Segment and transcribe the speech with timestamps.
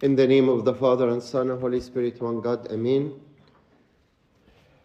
[0.00, 3.20] In the name of the Father and Son and Holy Spirit, one God, Amen.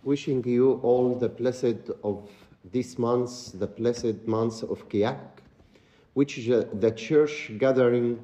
[0.04, 2.28] Wishing you all the blessed of
[2.72, 5.20] this month, the blessed month of Kiyak,
[6.16, 8.20] which is uh, the church gathering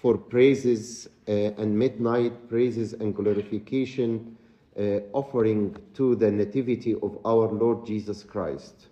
[0.00, 4.34] for praises uh, and midnight praises and glorification,
[4.78, 8.86] uh, offering to the nativity of our Lord Jesus Christ.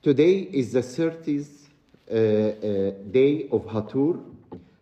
[0.00, 1.68] Today is the 30th
[2.10, 4.18] uh, uh, day of Hatur,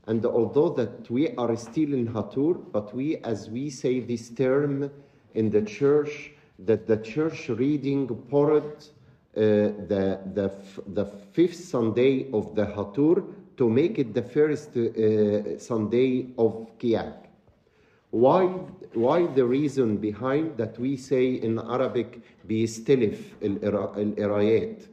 [0.09, 4.89] and although that we are still in Hatur, but we, as we say this term
[5.33, 9.41] in the church, that the church reading poured uh,
[9.91, 13.23] the, the, f- the fifth Sunday of the Hatur
[13.57, 17.15] to make it the first uh, Sunday of Kiyak.
[18.11, 18.45] Why,
[18.93, 24.83] why the reason behind that we say in Arabic بيستلف القرا- القرايات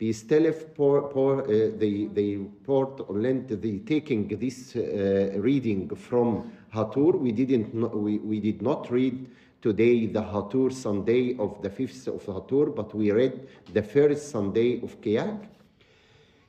[0.00, 6.52] بيستلف pour, pour, uh, they, they poured or lent the taking this uh, reading from
[6.72, 9.26] Hatur we didn't know, we, we did not read
[9.60, 14.80] today the Hatur Sunday of the fifth of Hatur but we read the first Sunday
[14.82, 15.48] of Kiyak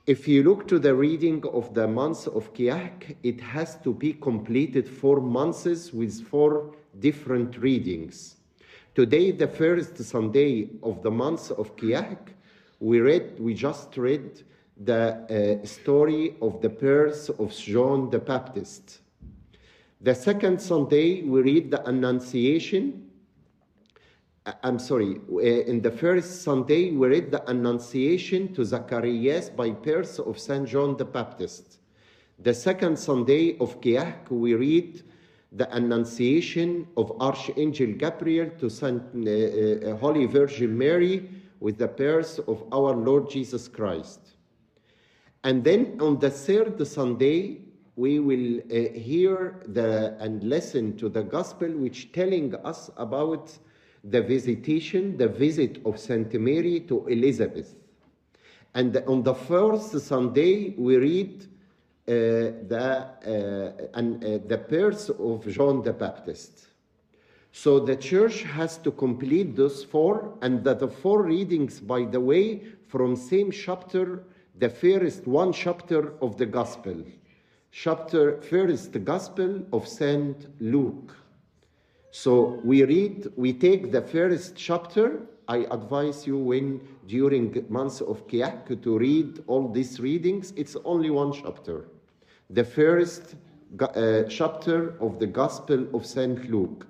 [0.06, 4.14] if you look to the reading of the months of Kiyak, it has to be
[4.14, 8.36] completed four months with four different readings.
[8.96, 12.18] Today, the first Sunday of the month of Kiyak,
[12.79, 14.43] we read, we just read
[14.77, 18.99] the uh, story of the birth of John the Baptist.
[20.01, 23.05] The second Sunday, we read the Annunciation
[24.45, 29.71] I- I'm sorry, uh, in the first Sunday, we read the Annunciation to Zacharias by
[29.71, 30.67] prayers of St.
[30.67, 31.79] John the Baptist.
[32.37, 35.01] The second Sunday of Kiyak, we read
[35.51, 41.27] the Annunciation of Archangel Gabriel to Saint uh, uh, Holy Virgin Mary
[41.65, 44.19] with the prayers of our Lord Jesus Christ.
[45.43, 47.61] And then on the third Sunday,
[47.95, 53.57] we will uh, hear the and listen to the gospel, which telling us about
[54.03, 57.73] the visitation, the visit of Saint Mary to Elizabeth.
[58.75, 61.45] And on the first Sunday, we read
[62.07, 62.11] uh,
[62.73, 62.85] the
[63.25, 66.74] uh, and uh, the birth of John the Baptist.
[67.57, 72.19] So the church has to complete those four, and the, the four readings, by the
[72.19, 74.25] way, from same chapter,
[74.59, 77.01] the first one chapter of the gospel,
[77.71, 81.15] chapter first gospel of Saint Luke.
[82.11, 85.21] So we read, we take the first chapter.
[85.47, 90.51] I advise you when during months of Kiyak to read all these readings.
[90.57, 91.85] It's only one chapter.
[92.49, 93.35] The first
[93.79, 96.85] uh, chapter of the Gospel of Saint Luke.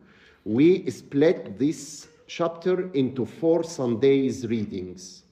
[0.46, 5.24] We split this chapter into four Sundays readings.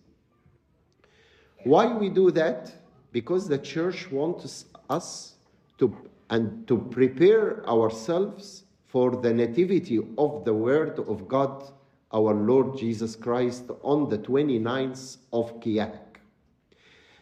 [1.64, 2.74] Why we do that?
[3.12, 5.36] Because the church wants us
[5.78, 5.96] to
[6.30, 11.72] and to prepare ourselves for the nativity of the word of God,
[12.12, 16.00] our Lord Jesus Christ, on the 29th of Kiyak.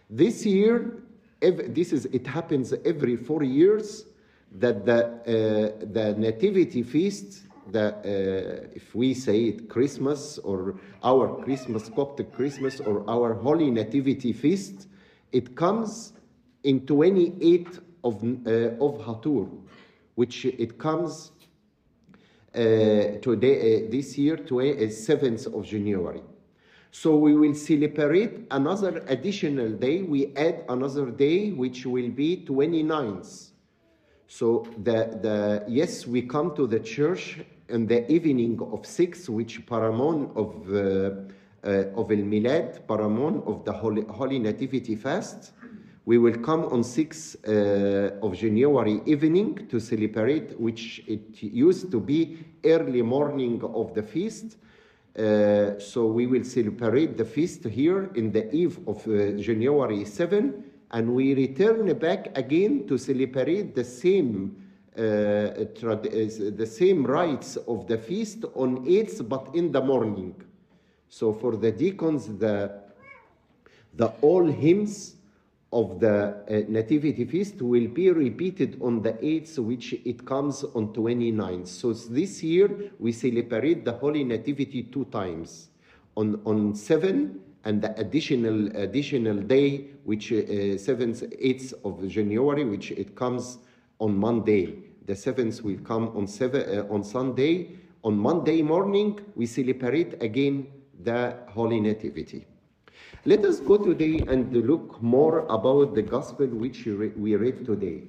[0.10, 1.04] This year,
[1.42, 4.06] this is it happens every four years
[4.60, 11.44] that the uh, the nativity feast, the uh, if we say it Christmas or our
[11.44, 14.88] Christmas Coptic Christmas or our Holy Nativity feast,
[15.32, 16.14] it comes
[16.64, 19.48] in 28th of uh, of Hatur,
[20.16, 21.32] which it comes
[22.54, 26.22] uh, today uh, this year to uh, 7th of January.
[26.92, 30.02] So we will celebrate another additional day.
[30.02, 33.51] We add another day, which will be 29th.
[34.32, 39.66] So the, the yes, we come to the church in the evening of six, which
[39.66, 45.52] Paramon of uh, uh, of El Milad, Paramon of the Holy, Holy Nativity fast.
[46.06, 52.00] We will come on 6 uh, of January evening to celebrate, which it used to
[52.00, 54.56] be early morning of the feast.
[55.14, 60.71] Uh, so we will celebrate the feast here in the eve of uh, January 7,
[60.92, 64.58] and we return back again to celebrate the same
[64.98, 70.36] uh, the same rites of the feast on 8th, but in the morning.
[71.08, 72.82] So for the deacons, the
[73.94, 75.16] the all hymns
[75.74, 80.94] of the uh, nativity feast will be repeated on the 8th which it comes on
[80.94, 85.70] 29th so this year we celebrate the holy nativity two times
[86.16, 92.92] on on 7 and the additional additional day which uh, 7th 8th of january which
[92.92, 93.60] it comes
[94.00, 94.76] on monday.
[95.06, 97.76] The 7th will come on seven, uh, on sunday.
[98.04, 100.68] On monday morning we celebrate again
[101.04, 102.46] the holy nativity.
[103.26, 108.04] Let us go today and look more about the gospel which we read today.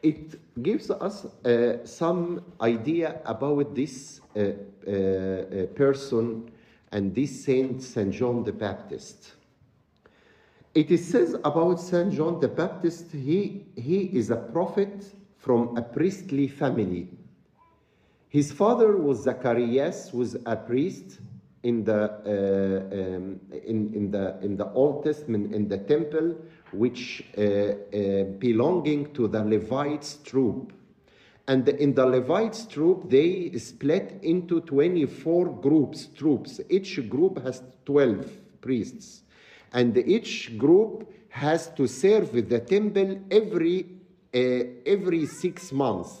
[0.00, 4.40] It gives us uh, some idea about this uh,
[4.86, 6.52] uh, uh, person
[6.92, 9.32] and this saint, Saint John the Baptist.
[10.74, 15.04] It is says about Saint John the Baptist, he, he is a prophet
[15.36, 17.08] from a priestly family.
[18.28, 21.18] His father was Zacharias, was a priest
[21.62, 26.36] in the, uh, um, in, in, the, in the Old Testament, in the temple,
[26.72, 30.72] which uh, uh, belonging to the Levites troop.
[31.48, 36.60] And in the Levites troop, they split into 24 groups, troops.
[36.68, 39.22] Each group has 12 priests.
[39.72, 43.86] And each group has to serve the temple every,
[44.34, 44.38] uh,
[44.84, 46.18] every six months.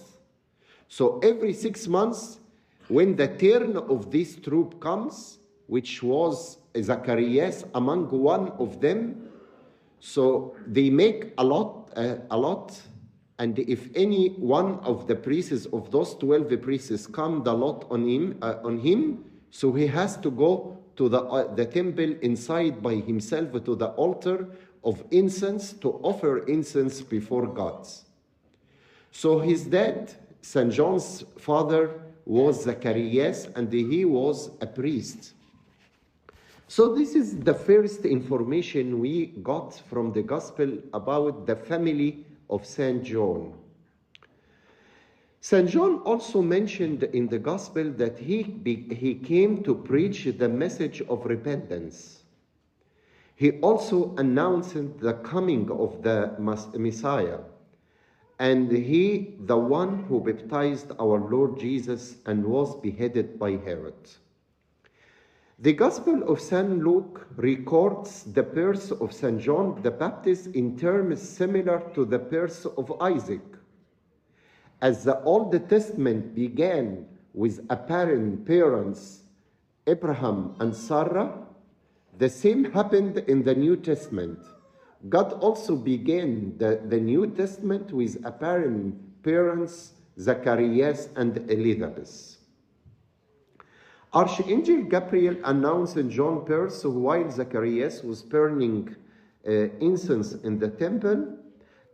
[0.88, 2.40] So every six months,
[2.88, 9.28] when the turn of this troop comes, which was Zacharias among one of them,
[10.00, 12.80] so they make a lot, uh, a lot,
[13.38, 18.06] and if any one of the priests of those twelve priests come the lot on
[18.06, 22.82] him, uh, on him, so he has to go to the uh, the temple inside
[22.82, 24.48] by himself to the altar
[24.84, 27.86] of incense to offer incense before God.
[29.12, 30.12] So his dad,
[30.42, 35.32] Saint John's father, was Zacharias, and he was a priest.
[36.70, 42.64] So, this is the first information we got from the Gospel about the family of
[42.64, 43.52] Saint John.
[45.40, 51.00] Saint John also mentioned in the Gospel that he, he came to preach the message
[51.02, 52.24] of repentance.
[53.36, 57.38] He also announced the coming of the Messiah,
[58.40, 63.94] and he, the one who baptized our Lord Jesus and was beheaded by Herod.
[65.60, 66.84] The Gospel of St.
[66.84, 69.40] Luke records the birth of St.
[69.40, 73.42] John the Baptist in terms similar to the birth of Isaac.
[74.80, 79.22] As the Old Testament began with apparent parents,
[79.88, 81.34] Abraham and Sarah,
[82.16, 84.38] the same happened in the New Testament.
[85.08, 92.37] God also began the, the New Testament with apparent parents, Zacharias and Elizabeth.
[94.14, 98.96] Archangel Gabriel announced in John birth while Zacharias was burning
[99.46, 99.50] uh,
[99.80, 101.36] incense in the temple,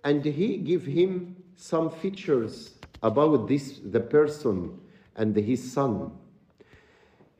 [0.04, 4.78] and he gave him some features about this the person
[5.16, 6.12] and his son.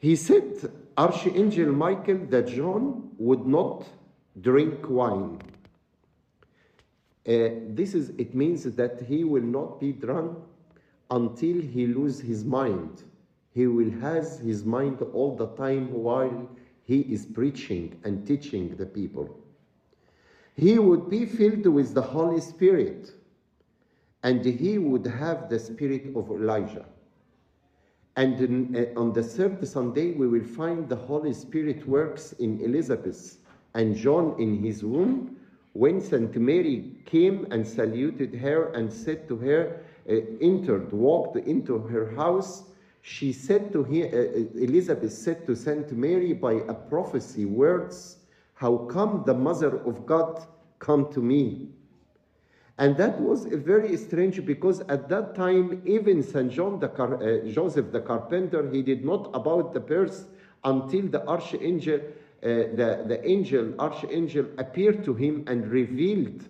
[0.00, 3.86] He said, Archangel Michael, that John would not
[4.40, 5.40] drink wine.
[7.26, 10.36] Uh, this is it means that he will not be drunk
[11.10, 13.04] until he lose his mind
[13.54, 16.50] he will has his mind all the time while
[16.82, 19.38] he is preaching and teaching the people.
[20.56, 23.12] He would be filled with the Holy Spirit,
[24.24, 26.84] and he would have the spirit of Elijah.
[28.16, 32.60] And in, uh, on the third Sunday, we will find the Holy Spirit works in
[32.60, 33.38] Elizabeth
[33.74, 35.36] and John in his womb.
[35.72, 41.78] When Saint Mary came and saluted her and said to her, uh, entered, walked into
[41.78, 42.64] her house,
[43.06, 48.16] she said to him, uh, Elizabeth said to Saint Mary by a prophecy words,
[48.54, 50.42] How come the mother of God
[50.78, 51.68] come to me?
[52.78, 57.46] And that was very strange because at that time, even Saint John the Car- uh,
[57.46, 60.26] Joseph the carpenter, he did not about the birth
[60.64, 66.42] until the archangel, uh, the, the angel, archangel appeared to him and revealed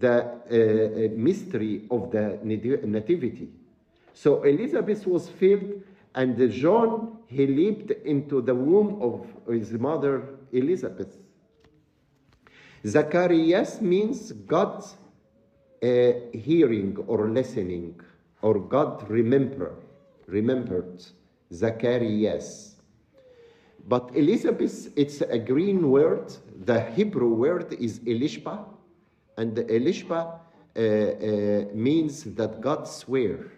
[0.00, 3.50] the uh, mystery of the nativity.
[4.16, 5.82] So Elizabeth was filled,
[6.14, 11.18] and John, he leaped into the womb of his mother Elizabeth.
[12.86, 14.82] Zacharias means God
[15.82, 18.00] uh, hearing or listening,
[18.40, 19.74] or God remember,
[20.26, 21.04] remembered.
[21.52, 22.76] Zacharias.
[23.86, 26.32] But Elizabeth, it's a green word.
[26.64, 28.64] The Hebrew word is Elishba,
[29.36, 30.40] and Elishba
[30.74, 33.52] uh, uh, means that God swear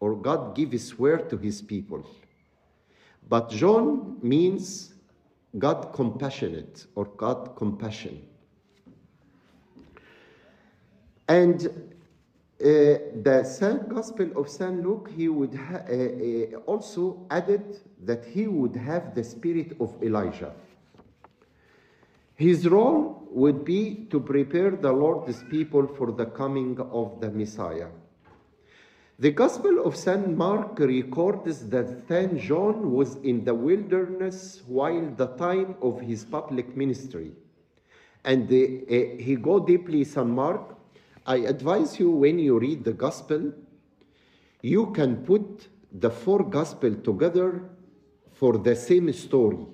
[0.00, 2.04] or God give his word to his people.
[3.28, 4.94] But John means
[5.58, 8.26] God compassionate or God compassion.
[11.28, 17.78] And uh, the Saint Gospel of Saint Luke, he would ha- uh, uh, also added
[18.04, 20.52] that he would have the spirit of Elijah.
[22.34, 27.88] His role would be to prepare the Lord's people for the coming of the Messiah.
[29.20, 30.34] The Gospel of St.
[30.34, 32.40] Mark records that St.
[32.40, 37.32] John was in the wilderness while the time of his public ministry.
[38.24, 40.26] And the, uh, he go deeply, St.
[40.26, 40.74] Mark,
[41.26, 43.52] I advise you when you read the gospel,
[44.62, 47.62] you can put the four gospel together
[48.32, 49.66] for the same story.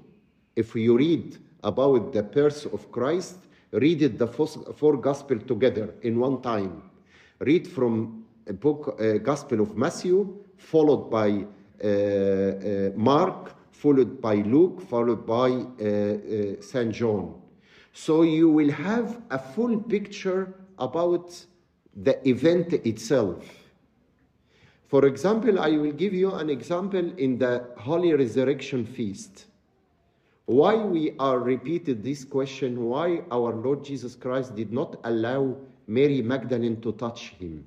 [0.57, 3.37] If you read about the birth of Christ,
[3.71, 6.91] read it the four, four gospel together in one time.
[7.39, 11.45] Read from book, uh, Gospel of Matthew, followed by
[11.83, 17.41] uh, uh, Mark, followed by Luke, followed by uh, Saint John.
[17.93, 21.45] So you will have a full picture about
[21.95, 23.45] the event itself.
[24.89, 29.47] For example, I will give you an example in the Holy Resurrection Feast.
[30.45, 35.57] Why we are repeated this question, why our Lord Jesus Christ did not allow
[35.89, 37.65] Mary Magdalene to touch him.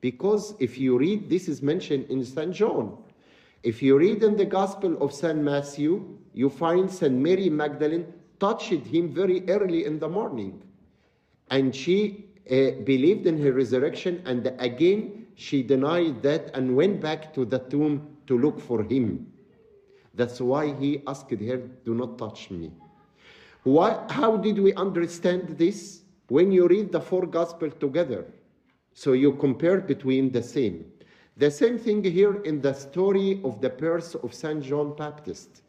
[0.00, 2.52] Because if you read, this is mentioned in St.
[2.52, 2.96] John.
[3.62, 5.38] If you read in the Gospel of St.
[5.38, 7.12] Matthew, you find St.
[7.12, 10.62] Mary Magdalene touched him very early in the morning.
[11.50, 17.34] And she uh, believed in her resurrection, and again she denied that and went back
[17.34, 19.26] to the tomb to look for him.
[20.14, 22.72] That's why he asked her, Do not touch me.
[23.64, 26.02] Why, how did we understand this?
[26.28, 28.26] When you read the four Gospels together,
[28.96, 30.90] so you compare between the same.
[31.36, 34.62] The same thing here in the story of the birth of St.
[34.62, 35.60] John Baptist.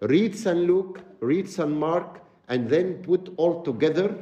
[0.00, 0.60] Read St.
[0.60, 1.68] Luke, read St.
[1.68, 4.16] Mark, and then put all together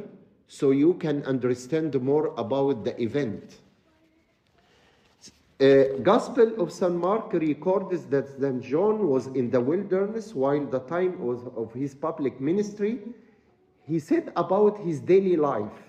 [0.48, 3.58] so you can understand more about the event.
[5.60, 6.92] Uh, Gospel of St.
[6.92, 8.60] Mark records that St.
[8.60, 12.98] John was in the wilderness while the time was of his public ministry.
[13.86, 15.87] He said about his daily life.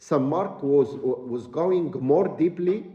[0.00, 0.22] St.
[0.22, 2.86] Mark was, was going more deeply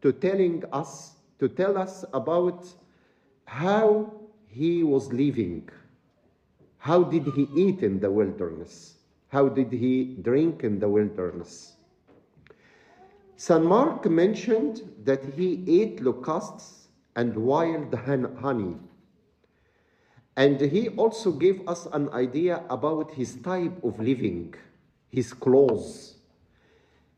[0.00, 2.64] to telling us, to tell us about
[3.44, 4.12] how
[4.46, 5.68] he was living.
[6.78, 8.94] How did he eat in the wilderness?
[9.28, 11.72] How did he drink in the wilderness?
[13.36, 13.64] St.
[13.64, 18.76] Mark mentioned that he ate locusts and wild honey.
[20.36, 24.54] And he also gave us an idea about his type of living,
[25.10, 26.13] his clothes.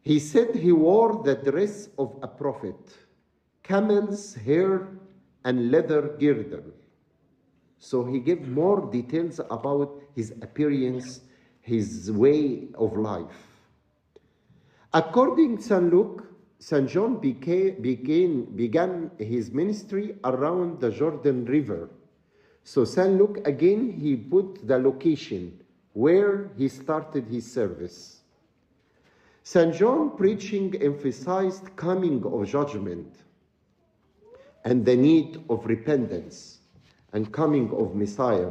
[0.07, 2.79] He said he wore the dress of a prophet,
[3.65, 4.87] camel's hair
[5.45, 6.63] and leather girdle.
[7.81, 11.23] So he gave more details about his appearance,
[11.61, 13.41] his way of life.
[14.95, 15.93] According to St.
[15.93, 16.25] Luke,
[16.61, 16.89] St.
[16.89, 21.91] John became, began, began his ministry around the Jordan River.
[22.63, 23.19] So St.
[23.19, 25.61] Luke again, he put the location
[25.95, 28.16] where he started his service.
[29.49, 29.73] St.
[29.73, 33.15] John preaching emphasized coming of judgment
[34.65, 36.59] and the need of repentance
[37.13, 38.51] and coming of Messiah.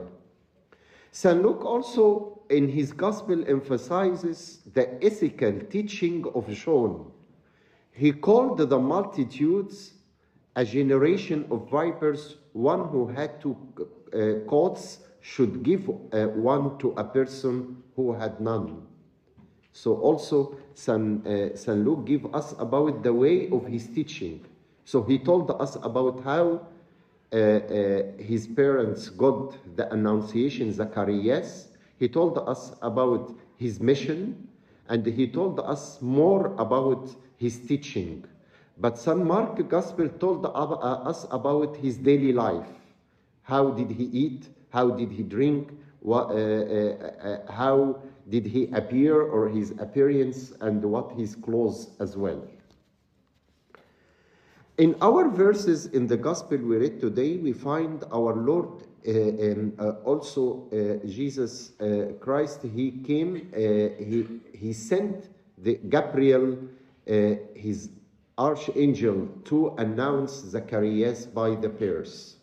[1.12, 1.44] St.
[1.44, 7.12] Luke also in his gospel emphasizes the ethical teaching of John.
[7.92, 9.96] He called the multitudes
[10.56, 13.58] a generation of vipers, one who had two
[14.14, 18.95] uh, coats should give uh, one to a person who had none.
[19.76, 21.28] So also St.
[21.28, 21.84] Uh, St.
[21.84, 24.40] Luke give us about the way of his teaching.
[24.86, 26.62] So he told us about how
[27.34, 31.68] uh, uh, his parents got the Annunciation, Zacharias.
[32.00, 34.48] He told us about his mission,
[34.88, 38.24] and he told us more about his teaching.
[38.78, 39.26] But St.
[39.26, 42.70] Mark Gospel told us about his daily life.
[43.42, 44.48] How did he eat?
[44.70, 45.78] How did he drink?
[46.00, 52.18] What, uh, uh, how did he appear or his appearance and what his clothes as
[52.18, 52.44] well.
[54.78, 59.92] In our verses in the gospel we read today, we find our Lord uh, uh,
[60.04, 61.74] also uh, Jesus
[62.20, 62.62] Christ.
[62.64, 65.30] He came, he, he sent
[65.60, 66.58] the Gabriel,
[67.06, 67.90] his
[68.38, 72.38] archangel, to announce Zacharias by the prayers.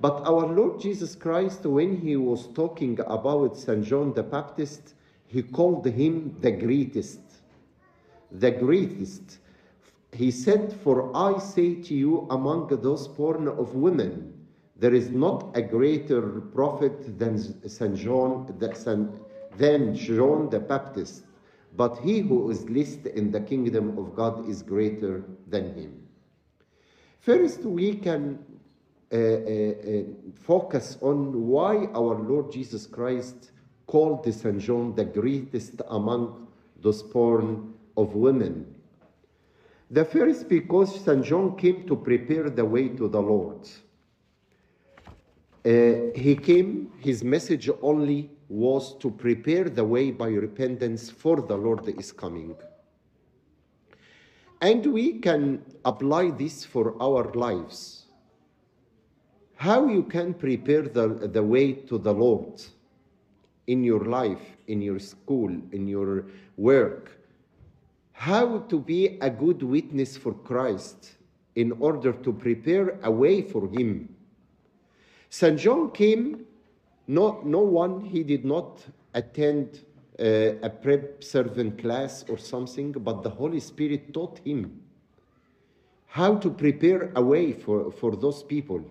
[0.00, 3.84] But our Lord Jesus Christ, when he was talking about St.
[3.84, 4.94] John the Baptist,
[5.26, 7.20] he called him the greatest.
[8.30, 9.38] The greatest.
[10.12, 14.34] He said, For I say to you, among those born of women,
[14.76, 17.96] there is not a greater prophet than St.
[17.96, 18.54] John,
[19.56, 21.24] than John the Baptist,
[21.76, 26.08] but he who is least in the kingdom of God is greater than him.
[27.20, 28.38] First, we can
[29.10, 30.02] uh, uh, uh,
[30.34, 33.52] focus on why our Lord Jesus Christ
[33.86, 34.60] called the St.
[34.60, 36.46] John the greatest among
[36.80, 38.74] those born of women.
[39.90, 41.24] The first, because St.
[41.24, 43.66] John came to prepare the way to the Lord.
[45.64, 51.56] Uh, he came, his message only was to prepare the way by repentance for the
[51.56, 52.54] Lord is coming.
[54.60, 58.07] And we can apply this for our lives.
[59.58, 62.62] How you can prepare the, the way to the Lord
[63.66, 67.18] in your life, in your school, in your work.
[68.12, 71.14] How to be a good witness for Christ
[71.56, 74.14] in order to prepare a way for Him.
[75.28, 75.58] St.
[75.58, 76.46] John came,
[77.08, 79.80] no, no one, he did not attend
[80.20, 84.82] uh, a prep servant class or something, but the Holy Spirit taught him
[86.06, 88.84] how to prepare a way for, for those people.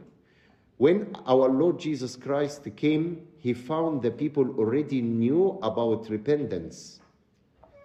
[0.78, 7.00] When our Lord Jesus Christ came, he found the people already knew about repentance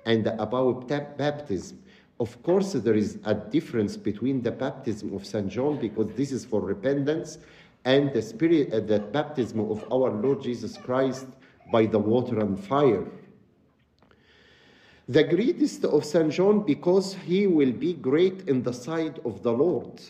[0.04, 1.82] and about baptism.
[2.20, 5.48] Of course, there is a difference between the baptism of St.
[5.48, 7.38] John because this is for repentance
[7.84, 11.26] and the spirit, uh, the baptism of our Lord Jesus Christ
[11.72, 13.06] by the water and fire.
[15.08, 16.30] The greatest of St.
[16.30, 20.00] John because he will be great in the sight of the Lord.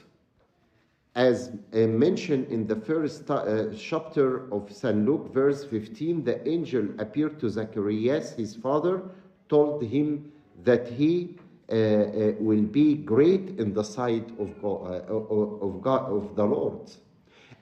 [1.15, 5.05] As uh, mentioned in the first uh, chapter of St.
[5.05, 9.03] Luke, verse 15, the angel appeared to Zacharias, his father,
[9.51, 10.33] told him
[10.65, 11.37] that he
[11.71, 16.45] uh, uh will be great in the sight of God, uh, of God, of the
[16.45, 16.91] Lord,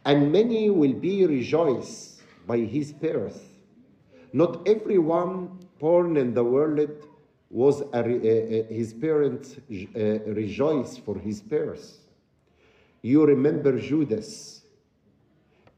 [0.05, 3.43] and many will be rejoiced by his birth.
[4.33, 6.89] Not everyone born in the world
[7.51, 10.01] was a, a, his parents uh,
[10.33, 11.99] rejoiced for his birth.
[13.03, 14.63] You remember Judas.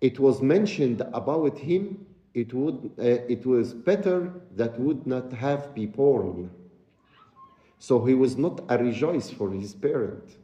[0.00, 2.06] It was mentioned about him.
[2.34, 2.90] It would.
[2.98, 6.50] Uh, it was better that would not have been born.
[7.78, 10.36] So he was not a rejoice for his parent.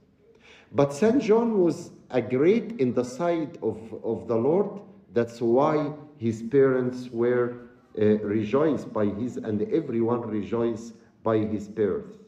[0.72, 4.80] But Saint John was a great in the sight of, of the Lord.
[5.14, 7.68] That's why his parents were
[8.00, 12.18] uh, rejoiced by his, and everyone rejoiced by his birth.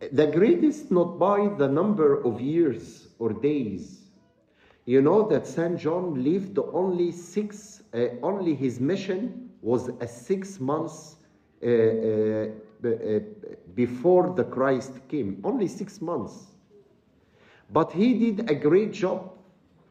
[0.00, 4.08] The greatest not by the number of years or days.
[4.84, 10.60] You know that Saint John lived only six, uh, only his mission was a six
[10.60, 11.16] months
[11.62, 12.46] uh, uh,
[12.84, 13.20] uh
[13.74, 16.46] before the Christ came, only six months.
[17.70, 19.32] But he did a great job.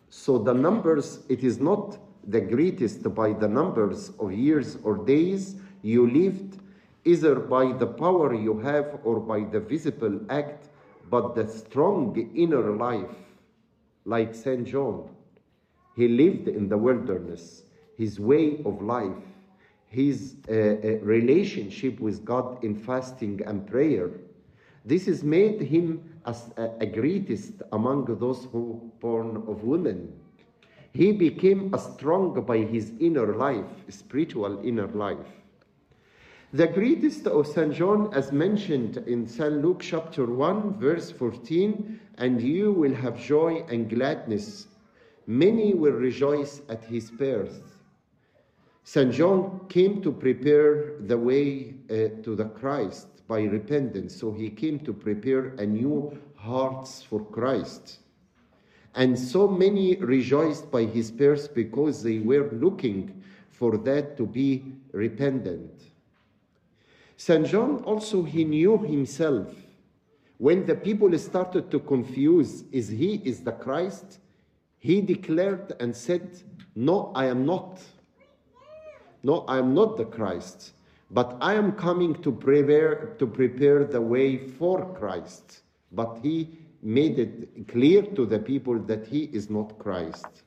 [0.10, 5.56] So the numbers, it is not the greatest by the numbers of years or days
[5.82, 6.60] you lived,
[7.08, 10.68] either by the power you have or by the visible act,
[11.10, 13.16] but the strong inner life,
[14.04, 14.68] like St.
[14.68, 15.10] John.
[15.96, 17.64] He lived in the wilderness,
[17.98, 19.24] his way of life,
[19.88, 20.56] his uh, uh,
[21.02, 24.12] relationship with God in fasting and prayer.
[24.86, 30.14] This has made him as a, a greatest among those who born of women.
[30.94, 35.32] He became a strong by his inner life, spiritual inner life.
[36.54, 37.74] The greatest of St.
[37.74, 39.62] John, as mentioned in St.
[39.62, 44.68] Luke chapter 1, verse 14, and you will have joy and gladness.
[45.26, 47.76] Many will rejoice at his birth.
[48.86, 49.12] St.
[49.12, 54.80] John came to prepare the way uh, to the Christ by repentance, so he came
[54.86, 58.00] to prepare a new hearts for Christ.
[58.96, 64.64] And so many rejoiced by his birth because they were looking for that to be
[64.94, 65.74] repentant.
[67.18, 67.48] St.
[67.48, 69.54] John also, he knew himself.
[70.38, 74.20] When the people started to confuse, is he is the Christ?
[74.78, 76.44] He declared and said,
[76.76, 77.82] No, I am not.
[79.24, 80.74] No, I am not the Christ,
[81.10, 85.62] but I am coming to prepare, to prepare the way for Christ.
[85.92, 90.44] But he made it clear to the people that he is not Christ.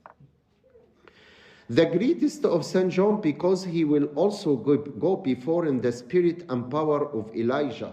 [1.70, 2.90] The greatest of St.
[2.90, 7.92] John, because he will also go, go before in the spirit and power of Elijah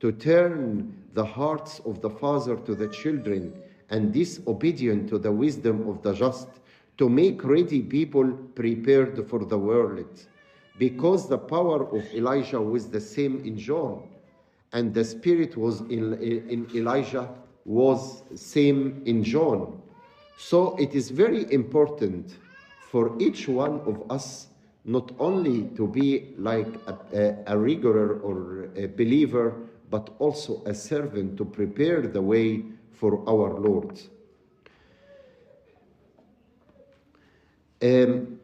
[0.00, 3.54] to turn the hearts of the father to the children
[3.88, 6.48] and disobedient to the wisdom of the just,
[6.98, 10.26] to make ready people prepared for the world.
[10.78, 14.10] Because the power of Elijah was the same in John,
[14.74, 17.30] and the spirit was in, in Elijah
[17.64, 19.80] was same in John.
[20.36, 22.36] So it is very important
[22.90, 24.48] for each one of us
[24.84, 29.54] not only to be like a, a, a regular or a believer,
[29.90, 34.00] but also a servant to prepare the way for our Lord.
[37.82, 38.40] Um,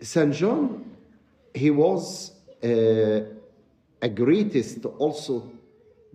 [0.00, 0.32] St.
[0.32, 0.96] John,
[1.54, 2.32] he was
[2.64, 3.20] uh,
[4.00, 5.52] a greatest also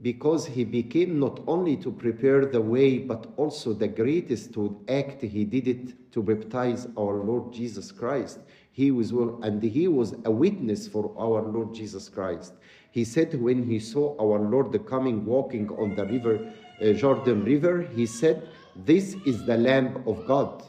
[0.01, 5.21] because he became not only to prepare the way, but also the greatest to act.
[5.21, 8.39] He did it to baptize our Lord Jesus Christ.
[8.71, 12.53] He was, and he was a witness for our Lord Jesus Christ.
[12.91, 16.51] He said when he saw our Lord coming walking on the river,
[16.81, 20.63] uh, Jordan River, he said, This is the Lamb of God.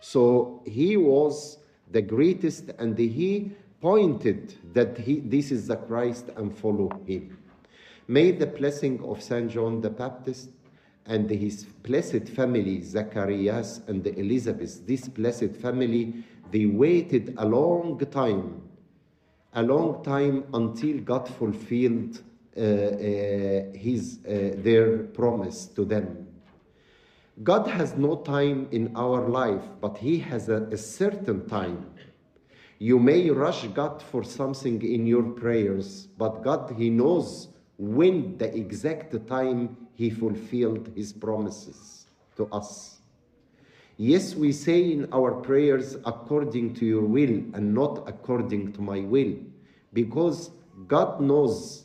[0.00, 1.58] So he was
[1.90, 7.38] the greatest and he pointed that he, this is the Christ and follow him.
[8.10, 10.50] May the blessing of Saint John the Baptist
[11.06, 18.62] and his blessed family, Zacharias and Elizabeth, this blessed family, they waited a long time,
[19.54, 22.20] a long time until God fulfilled
[22.56, 26.26] uh, uh, his, uh, their promise to them.
[27.44, 31.86] God has no time in our life, but He has a, a certain time.
[32.80, 38.54] You may rush God for something in your prayers, but God, He knows when the
[38.54, 42.04] exact time He fulfilled His promises
[42.36, 42.98] to us.
[43.96, 49.00] Yes, we say in our prayers, according to your will and not according to my
[49.00, 49.34] will,
[49.94, 50.50] because
[50.88, 51.84] God knows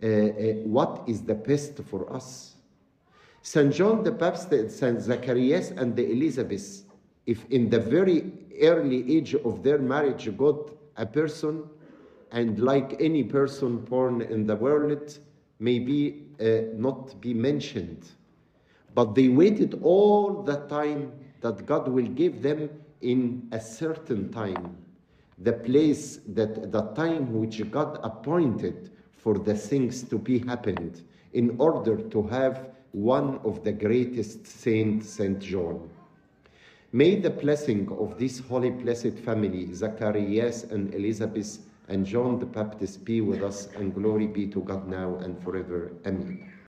[0.00, 0.10] uh, uh,
[0.62, 2.54] what is the best for us.
[3.42, 3.74] St.
[3.74, 5.00] John the Baptist, St.
[5.00, 6.84] Zacharias, and the Elizabeth,
[7.26, 11.68] if in the very early age of their marriage got a person,
[12.30, 15.18] and like any person born in the world,
[15.62, 18.04] maybe uh, not be mentioned.
[18.94, 22.68] But they waited all the time that God will give them
[23.00, 24.76] in a certain time,
[25.38, 31.56] the place that the time which God appointed for the things to be happened in
[31.58, 35.88] order to have one of the greatest saints, Saint John.
[36.92, 43.04] May the blessing of this holy blessed family, Zacharias and Elizabeth and John the Baptist,
[43.04, 45.92] be with us, and glory be to God now and forever.
[46.06, 46.51] Amen.